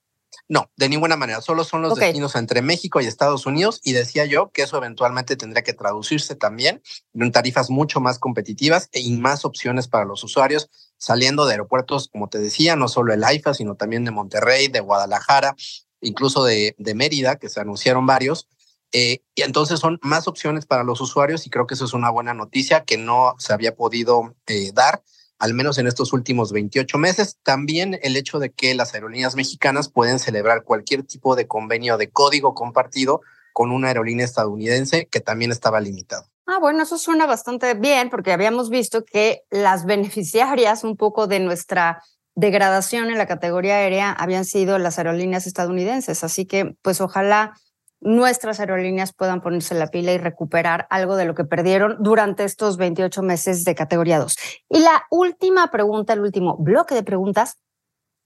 No, 0.49 0.71
de 0.77 0.89
ninguna 0.89 1.17
manera. 1.17 1.41
Solo 1.41 1.65
son 1.65 1.83
los 1.83 1.95
destinos 1.95 2.35
entre 2.35 2.63
México 2.63 3.01
y 3.01 3.07
Estados 3.07 3.47
Unidos. 3.47 3.81
Y 3.83 3.93
decía 3.93 4.25
yo 4.25 4.51
que 4.51 4.63
eso 4.63 4.77
eventualmente 4.77 5.37
tendría 5.37 5.63
que 5.63 5.73
traducirse 5.73 6.35
también 6.35 6.83
en 7.15 7.33
tarifas 7.33 7.71
mucho 7.71 8.01
más 8.01 8.19
competitivas 8.19 8.89
e, 8.93 9.01
y 9.01 9.17
más 9.17 9.45
opciones 9.45 9.89
para 9.89 10.05
los 10.05 10.23
usuarios, 10.25 10.69
saliendo 10.99 11.47
de 11.47 11.53
aeropuertos, 11.53 12.09
como 12.09 12.29
te 12.29 12.39
decía, 12.39 12.77
no 12.77 12.89
solo 12.89 13.13
el 13.13 13.25
AIFA, 13.25 13.55
sino 13.55 13.75
también 13.77 14.05
de 14.05 14.11
Monterrey, 14.11 14.69
de 14.69 14.81
Guadalajara, 14.81 15.57
incluso 16.01 16.45
de, 16.45 16.75
de 16.79 16.95
Mérida, 16.95 17.37
que 17.37 17.49
se 17.49 17.61
anunciaron 17.61 18.07
varios. 18.07 18.49
Eh, 18.93 19.23
y 19.35 19.43
entonces 19.43 19.81
son 19.81 19.99
más 20.03 20.29
opciones 20.29 20.67
para 20.67 20.85
los 20.85 21.01
usuarios 21.01 21.47
y 21.47 21.51
creo 21.51 21.67
que 21.67 21.75
eso 21.75 21.85
es 21.85 21.95
una 21.95 22.11
buena 22.11 22.33
noticia 22.33 22.85
que 22.85 22.97
no 22.97 23.35
se 23.39 23.53
había 23.53 23.75
podido 23.75 24.37
eh, 24.47 24.71
dar 24.73 25.03
al 25.45 25.53
menos 25.53 25.77
en 25.77 25.87
estos 25.87 26.15
últimos 26.15 26.53
28 26.53 26.97
meses. 26.97 27.37
También 27.43 27.99
el 28.03 28.17
hecho 28.17 28.39
de 28.39 28.51
que 28.51 28.75
las 28.75 28.95
aerolíneas 28.95 29.37
mexicanas 29.37 29.91
pueden 29.91 30.19
celebrar 30.19 30.65
cualquier 30.65 31.03
tipo 31.03 31.37
de 31.37 31.47
convenio 31.47 31.99
de 31.99 32.09
código 32.09 32.55
compartido 32.55 33.21
con 33.53 33.71
una 33.71 33.89
aerolínea 33.89 34.25
estadounidense 34.25 35.07
que 35.11 35.21
también 35.21 35.53
estaba 35.53 35.83
limitado. 35.83 36.25
Ah, 36.47 36.57
bueno, 36.59 36.83
eso 36.83 36.97
suena 36.97 37.27
bastante 37.27 37.75
bien 37.75 38.09
porque 38.09 38.33
habíamos 38.33 38.71
visto 38.71 39.05
que 39.05 39.43
las 39.51 39.85
beneficiarias 39.85 40.83
un 40.83 40.97
poco 40.97 41.27
de 41.27 41.41
nuestra 41.41 42.03
degradación 42.35 43.11
en 43.11 43.19
la 43.19 43.27
categoría 43.27 43.77
aérea 43.77 44.13
habían 44.13 44.47
sido 44.47 44.79
las 44.79 44.97
aerolíneas 44.97 45.47
estadounidenses. 45.47 46.25
Así 46.25 46.47
que, 46.47 46.75
pues 46.81 47.03
ojalá 47.03 47.53
nuestras 48.01 48.61
aerolíneas 48.61 49.13
puedan 49.15 49.41
ponerse 49.41 49.75
la 49.75 49.89
pila 49.89 50.13
y 50.13 50.19
recuperar 50.19 50.87
algo 50.91 51.17
de 51.17 51.25
lo 51.25 51.35
que 51.35 51.45
perdieron 51.45 51.97
durante 52.01 52.45
estos 52.45 52.77
28 52.77 53.23
meses 53.23 53.65
de 53.65 53.75
categoría 53.75 54.19
2. 54.19 54.37
Y 54.69 54.81
la 54.81 55.05
última 55.11 55.71
pregunta, 55.71 56.13
el 56.13 56.21
último 56.21 56.57
bloque 56.59 56.95
de 56.95 57.03
preguntas, 57.03 57.59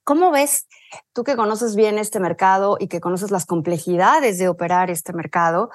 ¿cómo 0.04 0.30
ves 0.30 0.66
tú 1.12 1.22
que 1.22 1.36
conoces 1.36 1.76
bien 1.76 1.98
este 1.98 2.18
mercado 2.18 2.76
y 2.80 2.88
que 2.88 3.00
conoces 3.00 3.30
las 3.30 3.46
complejidades 3.46 4.38
de 4.38 4.48
operar 4.48 4.90
este 4.90 5.12
mercado? 5.12 5.70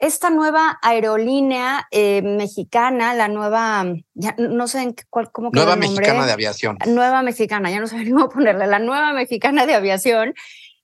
Esta 0.00 0.30
nueva 0.30 0.78
aerolínea 0.82 1.86
eh, 1.92 2.20
mexicana, 2.22 3.14
la 3.14 3.28
nueva, 3.28 3.84
ya 4.14 4.34
no 4.38 4.66
sé 4.66 4.82
en 4.82 4.96
cuál, 5.08 5.30
cómo 5.30 5.50
Nueva 5.52 5.76
Mexicana 5.76 6.26
de 6.26 6.32
Aviación. 6.32 6.76
Nueva 6.86 7.22
Mexicana, 7.22 7.70
ya 7.70 7.78
no 7.78 7.86
sé 7.86 8.04
cómo 8.10 8.28
ponerle, 8.28 8.66
la 8.66 8.80
Nueva 8.80 9.12
Mexicana 9.12 9.64
de 9.66 9.74
Aviación, 9.74 10.34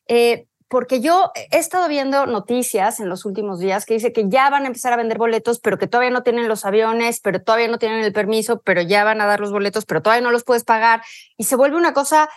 eh, 0.07 0.47
porque 0.71 1.01
yo 1.01 1.33
he 1.51 1.59
estado 1.59 1.89
viendo 1.89 2.27
noticias 2.27 3.01
en 3.01 3.09
los 3.09 3.27
últimos 3.27 3.59
días 3.59 3.85
que 3.85 3.95
dice 3.95 4.13
que 4.13 4.29
ya 4.29 4.49
van 4.51 4.63
a 4.63 4.67
empezar 4.69 4.93
a 4.93 4.97
vender 4.97 5.19
boletos, 5.19 5.59
pero 5.59 5.79
que 5.79 5.89
todavía 5.89 6.13
no 6.13 6.23
tienen 6.23 6.47
los 6.47 6.65
aviones, 6.65 7.21
pero 7.21 7.43
todavía 7.43 7.67
no 7.67 7.79
tienen 7.79 8.05
el 8.05 8.13
permiso, 8.13 8.63
pero 8.65 8.81
ya 8.81 9.03
van 9.03 9.21
a 9.21 9.27
dar 9.27 9.41
los 9.41 9.51
boletos, 9.51 9.85
pero 9.85 10.01
todavía 10.01 10.23
no 10.23 10.31
los 10.31 10.45
puedes 10.45 10.63
pagar. 10.63 11.03
Y 11.37 11.45
se 11.45 11.57
vuelve 11.57 11.77
una 11.77 11.93
cosa, 11.93 12.31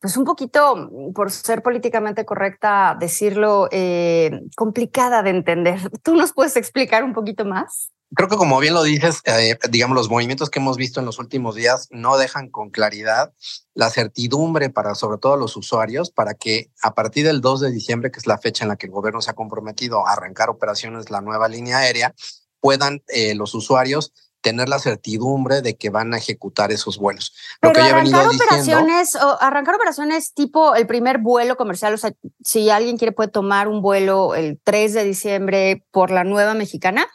pues 0.00 0.16
un 0.16 0.24
poquito, 0.24 0.90
por 1.14 1.30
ser 1.30 1.62
políticamente 1.62 2.24
correcta, 2.24 2.96
decirlo, 2.98 3.68
eh, 3.70 4.40
complicada 4.56 5.22
de 5.22 5.30
entender. 5.30 5.78
¿Tú 6.02 6.16
nos 6.16 6.32
puedes 6.32 6.56
explicar 6.56 7.04
un 7.04 7.12
poquito 7.12 7.44
más? 7.44 7.92
Creo 8.14 8.28
que 8.28 8.36
como 8.36 8.58
bien 8.58 8.72
lo 8.72 8.82
dices, 8.82 9.20
eh, 9.24 9.58
digamos, 9.70 9.94
los 9.94 10.08
movimientos 10.08 10.48
que 10.48 10.60
hemos 10.60 10.78
visto 10.78 10.98
en 10.98 11.06
los 11.06 11.18
últimos 11.18 11.54
días 11.54 11.88
no 11.90 12.16
dejan 12.16 12.48
con 12.48 12.70
claridad 12.70 13.34
la 13.74 13.90
certidumbre 13.90 14.70
para 14.70 14.94
sobre 14.94 15.18
todo 15.18 15.36
los 15.36 15.56
usuarios 15.56 16.10
para 16.10 16.32
que 16.34 16.70
a 16.82 16.94
partir 16.94 17.26
del 17.26 17.42
2 17.42 17.60
de 17.60 17.70
diciembre, 17.70 18.10
que 18.10 18.18
es 18.18 18.26
la 18.26 18.38
fecha 18.38 18.64
en 18.64 18.68
la 18.68 18.76
que 18.76 18.86
el 18.86 18.92
gobierno 18.92 19.20
se 19.20 19.30
ha 19.30 19.34
comprometido 19.34 20.06
a 20.06 20.12
arrancar 20.14 20.48
operaciones 20.48 21.10
la 21.10 21.20
nueva 21.20 21.48
línea 21.48 21.78
aérea, 21.78 22.14
puedan 22.60 23.02
eh, 23.08 23.34
los 23.34 23.54
usuarios 23.54 24.12
tener 24.40 24.68
la 24.68 24.78
certidumbre 24.78 25.62
de 25.62 25.76
que 25.76 25.90
van 25.90 26.14
a 26.14 26.18
ejecutar 26.18 26.72
esos 26.72 26.96
vuelos. 26.98 27.34
Lo 27.60 27.72
que 27.72 27.80
arrancar 27.80 28.28
operaciones, 28.28 29.14
o 29.16 29.36
arrancar 29.40 29.74
operaciones 29.74 30.32
tipo 30.32 30.74
el 30.74 30.86
primer 30.86 31.18
vuelo 31.18 31.56
comercial, 31.56 31.94
o 31.94 31.98
sea, 31.98 32.12
si 32.42 32.70
alguien 32.70 32.96
quiere 32.96 33.12
puede 33.12 33.30
tomar 33.30 33.68
un 33.68 33.82
vuelo 33.82 34.34
el 34.34 34.58
3 34.62 34.94
de 34.94 35.04
diciembre 35.04 35.84
por 35.90 36.10
la 36.10 36.24
nueva 36.24 36.54
mexicana, 36.54 37.06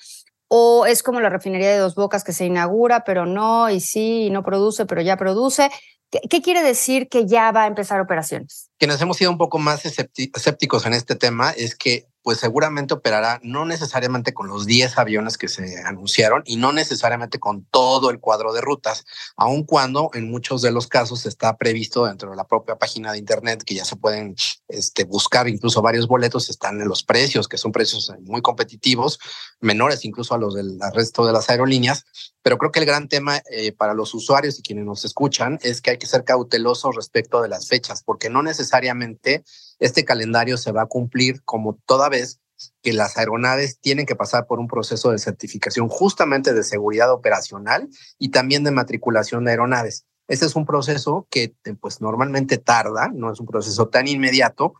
¿O 0.55 0.85
es 0.85 1.01
como 1.01 1.19
la 1.19 1.29
refinería 1.29 1.71
de 1.71 1.79
Dos 1.79 1.95
Bocas 1.95 2.23
que 2.23 2.31
se 2.31 2.45
inaugura, 2.45 3.03
pero 3.03 3.25
no, 3.25 3.71
y 3.71 3.79
sí, 3.79 4.25
y 4.25 4.29
no 4.29 4.43
produce, 4.43 4.85
pero 4.85 5.01
ya 5.01 5.17
produce? 5.17 5.71
¿Qué, 6.11 6.43
quiere 6.43 6.61
decir 6.61 7.09
que 7.09 7.25
ya 7.25 7.51
va 7.51 7.63
a 7.63 7.65
empezar 7.65 7.99
operaciones? 7.99 8.69
Quienes 8.77 9.01
hemos 9.01 9.17
sido 9.17 9.31
un 9.31 9.39
poco 9.39 9.57
más 9.57 9.83
escépticos 9.83 10.85
en 10.85 10.93
este 10.93 11.15
tema 11.15 11.49
es 11.57 11.75
que 11.75 12.05
pues 12.23 12.39
seguramente 12.39 12.93
operará 12.93 13.39
no 13.43 13.65
necesariamente 13.65 14.33
con 14.33 14.47
los 14.47 14.65
10 14.65 14.97
aviones 14.97 15.37
que 15.37 15.49
se 15.49 15.83
anunciaron 15.83 16.41
y 16.45 16.55
no 16.55 16.71
necesariamente 16.71 17.37
con 17.37 17.65
todo 17.65 18.09
el 18.09 18.19
cuadro 18.19 18.53
de 18.53 18.61
rutas, 18.61 19.05
aun 19.35 19.63
cuando 19.63 20.09
en 20.13 20.31
muchos 20.31 20.61
de 20.61 20.71
los 20.71 20.87
casos 20.87 21.25
está 21.25 21.57
previsto 21.57 22.05
dentro 22.05 22.31
de 22.31 22.37
la 22.37 22.47
propia 22.47 22.77
página 22.77 23.11
de 23.11 23.17
internet 23.19 23.63
que 23.63 23.75
ya 23.75 23.85
se 23.85 23.97
pueden 23.97 24.35
este, 24.69 25.03
buscar 25.03 25.47
incluso 25.47 25.81
varios 25.81 26.07
boletos, 26.07 26.49
están 26.49 26.81
en 26.81 26.87
los 26.87 27.03
precios, 27.03 27.47
que 27.47 27.57
son 27.57 27.71
precios 27.71 28.11
muy 28.21 28.41
competitivos, 28.41 29.19
menores 29.59 30.05
incluso 30.05 30.33
a 30.33 30.37
los 30.37 30.55
del 30.55 30.79
resto 30.93 31.25
de 31.25 31.33
las 31.33 31.49
aerolíneas, 31.49 32.05
pero 32.41 32.57
creo 32.57 32.71
que 32.71 32.79
el 32.79 32.85
gran 32.85 33.07
tema 33.07 33.41
eh, 33.49 33.71
para 33.73 33.93
los 33.93 34.13
usuarios 34.13 34.59
y 34.59 34.63
quienes 34.63 34.85
nos 34.85 35.05
escuchan 35.05 35.59
es 35.61 35.81
que 35.81 35.91
hay 35.91 35.97
que 35.97 36.07
ser 36.07 36.23
cautelosos 36.23 36.95
respecto 36.95 37.41
de 37.41 37.49
las 37.49 37.67
fechas, 37.67 38.03
porque 38.03 38.29
no 38.29 38.43
necesariamente 38.43 39.43
este 39.83 40.05
calendario 40.05 40.57
se 40.57 40.71
va 40.71 40.83
a 40.83 40.87
cumplir 40.87 41.43
como 41.43 41.77
toda 41.85 42.07
vez 42.07 42.39
que 42.81 42.93
las 42.93 43.17
aeronaves 43.17 43.79
tienen 43.81 44.05
que 44.05 44.15
pasar 44.15 44.47
por 44.47 44.59
un 44.59 44.67
proceso 44.67 45.11
de 45.11 45.19
certificación 45.19 45.89
justamente 45.89 46.53
de 46.53 46.63
seguridad 46.63 47.11
operacional 47.11 47.89
y 48.17 48.29
también 48.29 48.63
de 48.63 48.71
matriculación 48.71 49.43
de 49.43 49.51
aeronaves. 49.51 50.05
Ese 50.29 50.45
es 50.45 50.55
un 50.55 50.65
proceso 50.65 51.27
que 51.29 51.53
pues 51.81 51.99
normalmente 51.99 52.57
tarda, 52.57 53.09
no 53.13 53.33
es 53.33 53.41
un 53.41 53.45
proceso 53.45 53.89
tan 53.89 54.07
inmediato. 54.07 54.75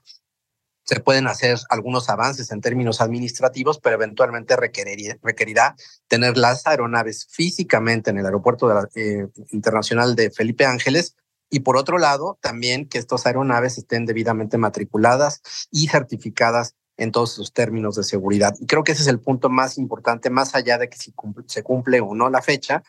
Se 0.86 1.02
pueden 1.02 1.28
hacer 1.28 1.58
algunos 1.70 2.10
avances 2.10 2.50
en 2.52 2.62
términos 2.62 3.02
administrativos, 3.02 3.80
pero 3.80 3.96
eventualmente 3.96 4.56
requerirá, 4.56 5.18
requerirá 5.22 5.76
tener 6.08 6.38
las 6.38 6.66
aeronaves 6.66 7.28
físicamente 7.30 8.10
en 8.10 8.20
el 8.20 8.26
aeropuerto 8.26 8.72
eh, 8.96 9.28
internacional 9.52 10.16
de 10.16 10.32
Felipe 10.32 10.66
Ángeles 10.66 11.18
y 11.54 11.60
por 11.60 11.78
otro 11.78 12.00
lado, 12.00 12.40
también 12.42 12.90
que 12.90 12.98
estas 12.98 13.28
aeronaves 13.28 13.78
estén 13.78 14.08
debidamente 14.08 14.58
matriculadas 14.58 15.44
y 15.70 15.88
certificadas 15.88 16.74
en 16.98 17.12
todos 17.12 17.32
sus 17.32 17.54
términos 17.54 17.96
de 17.96 18.04
seguridad. 18.04 18.56
Y 18.60 18.66
creo 18.66 18.84
que 18.84 18.94
ese 18.94 19.04
es 19.04 19.08
el 19.08 19.20
punto 19.20 19.52
más 19.52 19.78
importante, 19.78 20.32
más 20.32 20.56
allá 20.56 20.80
de 20.80 20.90
que 20.90 20.98
si 20.98 21.14
se 21.46 21.62
cumple 21.62 22.02
o 22.02 22.16
no 22.16 22.32
la 22.32 22.42
fecha, 22.42 22.82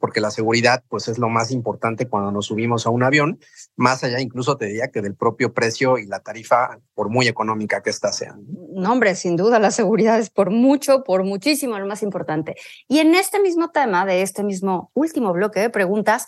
porque 0.00 0.22
la 0.22 0.30
seguridad 0.30 0.82
pues 0.88 1.08
es 1.08 1.18
lo 1.18 1.28
más 1.28 1.50
importante 1.50 2.08
cuando 2.08 2.32
nos 2.32 2.46
subimos 2.46 2.86
a 2.86 2.90
un 2.90 3.02
avión, 3.02 3.38
más 3.76 4.02
allá 4.02 4.18
incluso 4.18 4.56
te 4.56 4.64
diría 4.64 4.88
que 4.88 5.02
del 5.02 5.14
propio 5.14 5.52
precio 5.52 5.98
y 5.98 6.06
la 6.06 6.20
tarifa, 6.20 6.80
por 6.94 7.10
muy 7.10 7.28
económica 7.28 7.82
que 7.82 7.90
ésta 7.90 8.14
sea. 8.14 8.34
No, 8.72 8.92
hombre, 8.92 9.14
sin 9.14 9.36
duda 9.36 9.58
la 9.58 9.70
seguridad 9.70 10.18
es 10.18 10.30
por 10.30 10.50
mucho, 10.50 11.04
por 11.04 11.22
muchísimo 11.22 11.78
lo 11.78 11.86
más 11.86 12.02
importante. 12.02 12.56
Y 12.88 13.00
en 13.00 13.14
este 13.14 13.40
mismo 13.40 13.72
tema, 13.72 14.06
de 14.06 14.22
este 14.22 14.42
mismo 14.42 14.90
último 14.94 15.34
bloque 15.34 15.60
de 15.60 15.68
preguntas, 15.68 16.26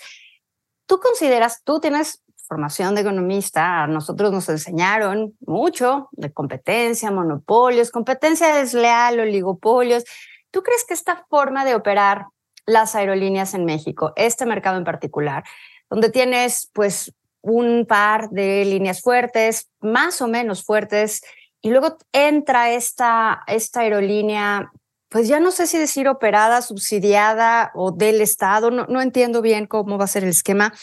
¿Tú 0.89 0.99
consideras, 1.01 1.63
tú 1.65 1.81
tienes 1.81 2.25
formación 2.49 2.95
de 2.95 3.03
economista, 3.03 3.83
a 3.83 3.87
nosotros 3.87 4.33
nos 4.33 4.49
enseñaron 4.49 5.37
mucho 5.47 6.09
de 6.13 6.33
competencia, 6.33 7.11
monopolios, 7.11 7.91
competencia 7.91 8.57
desleal, 8.57 9.21
oligopolios. 9.21 10.05
¿Tú 10.51 10.63
crees 10.63 10.87
que 10.89 10.95
esta 10.95 11.27
forma 11.29 11.67
de 11.67 11.75
operar 11.75 12.29
las 12.65 12.95
aerolíneas 12.95 13.53
en 13.53 13.67
México, 13.67 14.15
este 14.17 14.47
mercado 14.47 14.79
en 14.79 14.85
particular, 14.85 15.45
donde 15.91 16.09
tienes 16.09 16.71
pues 16.73 17.13
un 17.43 17.85
par 17.87 18.31
de 18.31 18.65
líneas 18.65 19.03
fuertes, 19.03 19.69
más 19.81 20.23
o 20.23 20.27
menos 20.27 20.65
fuertes, 20.65 21.21
y 21.61 21.71
luego 21.71 21.99
entra 22.13 22.71
esta, 22.71 23.43
esta 23.47 23.81
aerolínea 23.81 24.71
pues 25.09 25.29
ya 25.29 25.41
no 25.41 25.51
sé 25.51 25.67
si 25.67 25.79
decir 25.79 26.09
operada, 26.09 26.63
subsidiada 26.63 27.71
o 27.75 27.93
del 27.93 28.21
Estado, 28.21 28.71
no, 28.71 28.87
no 28.87 29.01
entiendo 29.01 29.43
bien 29.43 29.67
cómo 29.67 29.99
va 29.99 30.05
a 30.05 30.09
ser 30.09 30.25
el 30.25 30.31
esquema. 30.31 30.75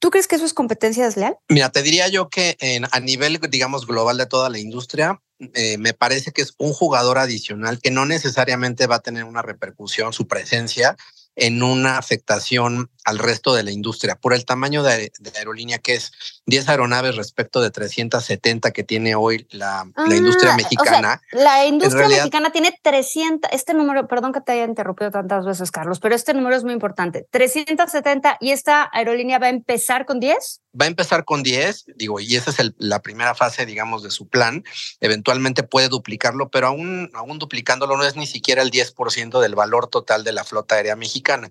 ¿Tú 0.00 0.10
crees 0.10 0.28
que 0.28 0.36
eso 0.36 0.44
es 0.44 0.54
competencia 0.54 1.04
desleal? 1.04 1.36
Mira, 1.48 1.70
te 1.70 1.82
diría 1.82 2.08
yo 2.08 2.28
que 2.28 2.56
en, 2.60 2.84
a 2.90 3.00
nivel, 3.00 3.40
digamos, 3.50 3.86
global 3.86 4.16
de 4.16 4.26
toda 4.26 4.48
la 4.48 4.58
industria, 4.58 5.20
eh, 5.54 5.76
me 5.78 5.92
parece 5.92 6.32
que 6.32 6.42
es 6.42 6.54
un 6.58 6.72
jugador 6.72 7.18
adicional 7.18 7.80
que 7.80 7.90
no 7.90 8.06
necesariamente 8.06 8.86
va 8.86 8.96
a 8.96 9.00
tener 9.00 9.24
una 9.24 9.42
repercusión, 9.42 10.12
su 10.12 10.26
presencia 10.26 10.96
en 11.38 11.62
una 11.62 11.98
afectación 11.98 12.90
al 13.04 13.18
resto 13.18 13.54
de 13.54 13.62
la 13.62 13.70
industria 13.70 14.16
por 14.16 14.34
el 14.34 14.44
tamaño 14.44 14.82
de, 14.82 15.10
aerolínea 15.36 15.78
que 15.78 15.94
es 15.94 16.12
10 16.46 16.68
aeronaves 16.68 17.16
respecto 17.16 17.62
de 17.62 17.70
370 17.70 18.70
que 18.72 18.84
tiene 18.84 19.14
hoy 19.14 19.46
la, 19.50 19.86
industria 20.10 20.56
mexicana. 20.56 21.22
la 21.32 21.64
industria 21.64 22.08
mexicana 22.08 22.50
tiene 22.50 22.78
300, 22.82 23.50
este 23.52 23.72
número, 23.72 24.06
perdón 24.08 24.32
que 24.32 24.40
te 24.40 24.52
haya 24.52 24.64
interrumpido 24.64 25.10
tantas 25.10 25.46
veces, 25.46 25.70
Carlos, 25.70 26.00
pero 26.00 26.14
este 26.14 26.34
número 26.34 26.56
es 26.56 26.64
muy 26.64 26.74
importante. 26.74 27.26
370 27.30 28.38
y 28.40 28.50
esta 28.50 28.90
aerolínea 28.92 29.38
va 29.38 29.46
a 29.46 29.50
empezar 29.50 30.04
con 30.04 30.20
10? 30.20 30.60
Va 30.80 30.84
a 30.84 30.88
empezar 30.88 31.24
con 31.24 31.42
10, 31.42 31.86
digo, 31.96 32.20
y 32.20 32.36
esa 32.36 32.50
es 32.50 32.72
la 32.78 33.02
primera 33.02 33.34
fase, 33.34 33.66
digamos, 33.66 34.02
de 34.02 34.10
su 34.10 34.28
plan. 34.28 34.64
Eventualmente 35.00 35.62
puede 35.62 35.88
duplicarlo, 35.88 36.50
pero 36.50 36.68
aún, 36.68 37.10
aún 37.14 37.38
duplicándolo 37.38 37.96
no 37.96 38.04
es 38.04 38.16
ni 38.16 38.26
siquiera 38.26 38.62
el 38.62 38.70
10% 38.70 39.40
del 39.40 39.54
valor 39.54 39.88
total 39.88 40.24
de 40.24 40.32
la 40.32 40.44
flota 40.44 40.76
aérea 40.76 40.96
mexicana. 40.96 41.50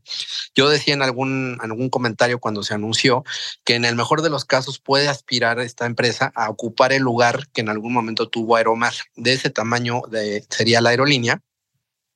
Yo 0.56 0.70
decía 0.70 0.94
en 0.94 1.02
algún, 1.02 1.58
algún 1.62 1.90
comentario 1.90 2.40
cuando 2.40 2.64
se 2.64 2.74
anunció 2.74 3.24
que 3.64 3.76
en 3.76 3.86
el 3.86 3.96
mejor 3.96 4.22
de 4.22 4.30
los 4.30 4.46
casos 4.46 4.80
puede 4.80 5.08
aspirar 5.08 5.60
esta 5.60 5.86
empresa 5.86 6.32
a 6.36 6.50
ocupar 6.50 6.94
el 6.94 7.04
lugar 7.04 7.48
que 7.54 7.62
en 7.62 7.70
algún 7.70 7.94
momento 7.94 8.30
tuvo 8.30 8.56
Aeromar. 8.56 8.94
De 9.16 9.34
ese 9.34 9.50
tamaño 9.50 10.02
de, 10.10 10.46
sería 10.50 10.82
la 10.82 10.90
aerolínea 10.90 11.42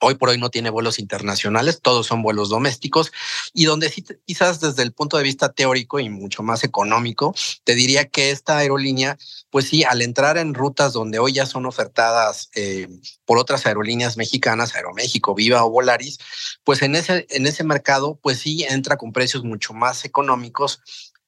Hoy 0.02 0.16
por 0.16 0.30
hoy 0.30 0.38
no 0.40 0.50
tiene 0.50 0.72
vuelos 0.72 0.98
internacionales, 0.98 1.80
todos 1.82 2.08
son 2.08 2.24
vuelos 2.24 2.50
domésticos 2.50 3.12
y 3.54 3.66
donde 3.66 3.90
sí, 3.90 4.04
quizás 4.26 4.60
desde 4.60 4.82
el 4.82 4.94
punto 4.94 5.18
de 5.18 5.24
vista 5.24 5.54
teórico 5.54 6.00
y 6.00 6.10
mucho 6.10 6.42
más 6.42 6.64
económico, 6.64 7.36
te 7.64 7.76
diría 7.76 8.10
que 8.10 8.32
esta 8.32 8.58
aerolínea, 8.58 9.18
pues 9.52 9.66
sí, 9.68 9.84
al 9.84 10.02
entrar 10.02 10.38
en 10.38 10.56
rutas 10.56 10.94
donde 10.94 11.20
hoy 11.20 11.34
ya 11.34 11.46
son 11.46 11.68
ofertadas 11.68 12.50
eh, 12.56 12.88
por 13.26 13.38
otras 13.38 13.66
aerolíneas 13.66 14.18
mexicanas, 14.18 14.76
Aeroméxico, 14.76 15.36
Viva 15.36 15.64
o 15.64 15.70
Volaris, 15.70 16.18
pues 16.64 16.82
en 16.82 16.96
ese, 16.96 17.28
en 17.30 17.46
ese 17.46 17.64
mercado, 17.64 18.20
pues 18.22 18.40
sí 18.40 18.64
entra 18.64 18.98
con 18.98 19.14
precios 19.14 19.44
mucho 19.44 19.74
más 19.74 20.04
económicos 20.04 20.82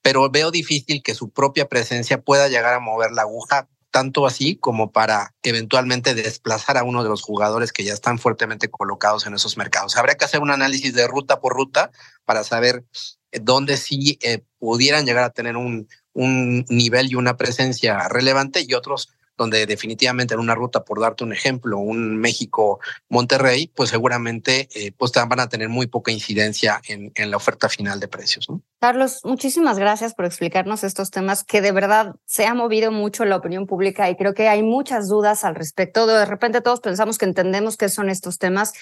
pero 0.03 0.29
veo 0.29 0.51
difícil 0.51 1.01
que 1.01 1.15
su 1.15 1.29
propia 1.31 1.69
presencia 1.69 2.21
pueda 2.21 2.49
llegar 2.49 2.73
a 2.73 2.79
mover 2.79 3.11
la 3.11 3.21
aguja 3.23 3.69
tanto 3.93 4.25
así 4.25 4.55
como 4.55 4.91
para 4.91 5.35
eventualmente 5.43 6.15
desplazar 6.15 6.79
a 6.79 6.83
uno 6.83 7.03
de 7.03 7.09
los 7.09 7.21
jugadores 7.21 7.71
que 7.71 7.83
ya 7.83 7.93
están 7.93 8.17
fuertemente 8.17 8.67
colocados 8.67 9.27
en 9.27 9.35
esos 9.35 9.55
mercados. 9.55 9.97
Habría 9.97 10.15
que 10.15 10.25
hacer 10.25 10.41
un 10.41 10.49
análisis 10.49 10.95
de 10.95 11.07
ruta 11.07 11.39
por 11.39 11.53
ruta 11.53 11.91
para 12.25 12.43
saber 12.43 12.85
eh, 13.31 13.39
dónde 13.39 13.77
sí 13.77 14.17
eh, 14.23 14.41
pudieran 14.57 15.05
llegar 15.05 15.23
a 15.23 15.29
tener 15.29 15.57
un, 15.57 15.87
un 16.13 16.65
nivel 16.69 17.11
y 17.11 17.15
una 17.15 17.37
presencia 17.37 18.09
relevante 18.09 18.65
y 18.67 18.73
otros 18.73 19.09
donde 19.37 19.65
definitivamente 19.65 20.33
en 20.33 20.39
una 20.39 20.55
ruta, 20.55 20.83
por 20.83 20.99
darte 20.99 21.23
un 21.23 21.33
ejemplo, 21.33 21.77
un 21.77 22.17
México-Monterrey, 22.17 23.71
pues 23.75 23.89
seguramente 23.89 24.69
eh, 24.75 24.91
pues 24.97 25.11
van 25.13 25.39
a 25.39 25.49
tener 25.49 25.69
muy 25.69 25.87
poca 25.87 26.11
incidencia 26.11 26.81
en, 26.87 27.11
en 27.15 27.31
la 27.31 27.37
oferta 27.37 27.69
final 27.69 27.99
de 27.99 28.07
precios. 28.07 28.47
Carlos, 28.79 29.21
muchísimas 29.23 29.79
gracias 29.79 30.13
por 30.13 30.25
explicarnos 30.25 30.83
estos 30.83 31.09
temas 31.09 31.43
que 31.43 31.61
de 31.61 31.71
verdad 31.71 32.15
se 32.25 32.45
ha 32.45 32.53
movido 32.53 32.91
mucho 32.91 33.25
la 33.25 33.37
opinión 33.37 33.65
pública 33.65 34.09
y 34.09 34.15
creo 34.15 34.33
que 34.33 34.49
hay 34.49 34.63
muchas 34.63 35.07
dudas 35.07 35.43
al 35.43 35.55
respecto. 35.55 36.05
De 36.05 36.25
repente 36.25 36.61
todos 36.61 36.81
pensamos 36.81 37.17
que 37.17 37.25
entendemos 37.25 37.77
qué 37.77 37.89
son 37.89 38.09
estos 38.09 38.37
temas 38.37 38.73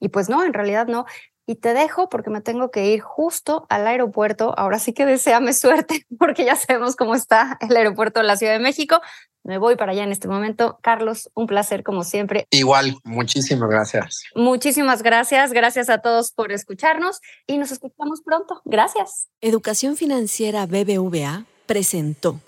y 0.00 0.08
pues 0.08 0.28
no, 0.28 0.44
en 0.44 0.52
realidad 0.52 0.86
no. 0.86 1.06
Y 1.46 1.56
te 1.56 1.72
dejo 1.72 2.10
porque 2.10 2.28
me 2.28 2.42
tengo 2.42 2.70
que 2.70 2.88
ir 2.88 3.00
justo 3.00 3.66
al 3.70 3.86
aeropuerto. 3.86 4.54
Ahora 4.58 4.78
sí 4.78 4.92
que 4.92 5.06
deseame 5.06 5.54
suerte 5.54 6.06
porque 6.18 6.44
ya 6.44 6.56
sabemos 6.56 6.94
cómo 6.94 7.14
está 7.14 7.58
el 7.60 7.74
aeropuerto 7.74 8.20
de 8.20 8.26
la 8.26 8.36
Ciudad 8.36 8.52
de 8.52 8.58
México. 8.58 9.00
Me 9.44 9.58
voy 9.58 9.76
para 9.76 9.92
allá 9.92 10.04
en 10.04 10.12
este 10.12 10.28
momento. 10.28 10.78
Carlos, 10.82 11.30
un 11.34 11.46
placer 11.46 11.82
como 11.82 12.04
siempre. 12.04 12.46
Igual, 12.50 12.96
muchísimas 13.04 13.70
gracias. 13.70 14.22
Muchísimas 14.34 15.02
gracias. 15.02 15.52
Gracias 15.52 15.88
a 15.88 15.98
todos 15.98 16.32
por 16.32 16.52
escucharnos 16.52 17.20
y 17.46 17.58
nos 17.58 17.70
escuchamos 17.70 18.20
pronto. 18.22 18.60
Gracias. 18.64 19.28
Educación 19.40 19.96
Financiera 19.96 20.66
BBVA 20.66 21.44
presentó. 21.66 22.40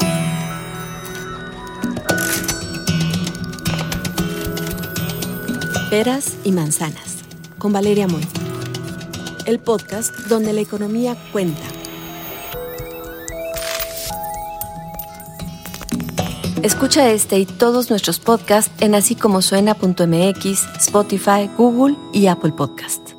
Peras 5.91 6.37
y 6.45 6.53
manzanas 6.53 7.25
con 7.59 7.73
Valeria 7.73 8.07
Moy. 8.07 8.27
El 9.47 9.59
podcast 9.59 10.15
donde 10.29 10.53
la 10.53 10.61
economía 10.61 11.17
cuenta. 11.33 11.70
Escucha 16.63 17.11
este 17.11 17.39
y 17.39 17.47
todos 17.47 17.89
nuestros 17.89 18.19
podcasts 18.19 18.71
en 18.83 18.95
así 18.95 19.15
como 19.15 19.41
suena.mx, 19.41 20.67
Spotify, 20.79 21.49
Google 21.57 21.97
y 22.13 22.27
Apple 22.27 22.53
Podcast. 22.53 23.10